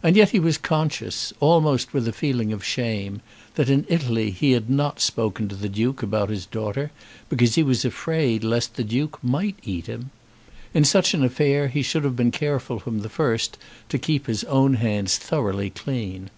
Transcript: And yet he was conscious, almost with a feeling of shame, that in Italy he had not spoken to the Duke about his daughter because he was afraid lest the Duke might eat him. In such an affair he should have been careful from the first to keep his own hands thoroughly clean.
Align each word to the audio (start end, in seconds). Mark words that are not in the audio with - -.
And 0.00 0.14
yet 0.14 0.30
he 0.30 0.38
was 0.38 0.56
conscious, 0.56 1.32
almost 1.40 1.92
with 1.92 2.06
a 2.06 2.12
feeling 2.12 2.52
of 2.52 2.64
shame, 2.64 3.20
that 3.56 3.68
in 3.68 3.84
Italy 3.88 4.30
he 4.30 4.52
had 4.52 4.70
not 4.70 5.00
spoken 5.00 5.48
to 5.48 5.56
the 5.56 5.68
Duke 5.68 6.04
about 6.04 6.28
his 6.28 6.46
daughter 6.46 6.92
because 7.28 7.56
he 7.56 7.64
was 7.64 7.84
afraid 7.84 8.44
lest 8.44 8.76
the 8.76 8.84
Duke 8.84 9.18
might 9.24 9.56
eat 9.64 9.86
him. 9.86 10.10
In 10.72 10.84
such 10.84 11.14
an 11.14 11.24
affair 11.24 11.66
he 11.66 11.82
should 11.82 12.04
have 12.04 12.14
been 12.14 12.30
careful 12.30 12.78
from 12.78 13.00
the 13.00 13.08
first 13.08 13.58
to 13.88 13.98
keep 13.98 14.28
his 14.28 14.44
own 14.44 14.74
hands 14.74 15.18
thoroughly 15.18 15.70
clean. 15.70 16.30